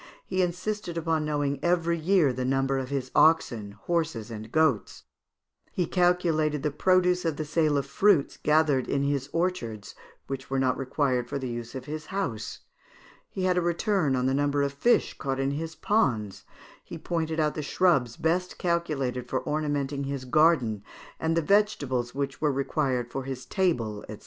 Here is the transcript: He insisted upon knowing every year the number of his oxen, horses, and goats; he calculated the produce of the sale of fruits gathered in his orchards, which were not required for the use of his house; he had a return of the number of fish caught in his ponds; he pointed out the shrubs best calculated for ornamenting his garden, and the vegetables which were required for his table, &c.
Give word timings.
He 0.25 0.41
insisted 0.41 0.97
upon 0.97 1.25
knowing 1.25 1.59
every 1.63 1.95
year 1.99 2.33
the 2.33 2.43
number 2.43 2.79
of 2.79 2.89
his 2.89 3.11
oxen, 3.13 3.73
horses, 3.73 4.31
and 4.31 4.51
goats; 4.51 5.03
he 5.73 5.85
calculated 5.85 6.63
the 6.63 6.71
produce 6.71 7.23
of 7.23 7.37
the 7.37 7.45
sale 7.45 7.77
of 7.77 7.85
fruits 7.85 8.35
gathered 8.37 8.87
in 8.87 9.03
his 9.03 9.29
orchards, 9.31 9.93
which 10.25 10.49
were 10.49 10.57
not 10.57 10.75
required 10.75 11.29
for 11.29 11.37
the 11.37 11.49
use 11.49 11.75
of 11.75 11.85
his 11.85 12.07
house; 12.07 12.61
he 13.29 13.43
had 13.43 13.59
a 13.59 13.61
return 13.61 14.15
of 14.15 14.25
the 14.25 14.33
number 14.33 14.63
of 14.63 14.73
fish 14.73 15.15
caught 15.19 15.39
in 15.39 15.51
his 15.51 15.75
ponds; 15.75 16.45
he 16.83 16.97
pointed 16.97 17.39
out 17.39 17.53
the 17.53 17.61
shrubs 17.61 18.17
best 18.17 18.57
calculated 18.57 19.29
for 19.29 19.47
ornamenting 19.47 20.05
his 20.05 20.25
garden, 20.25 20.81
and 21.19 21.37
the 21.37 21.43
vegetables 21.43 22.15
which 22.15 22.41
were 22.41 22.51
required 22.51 23.11
for 23.11 23.21
his 23.25 23.45
table, 23.45 24.03
&c. 24.09 24.17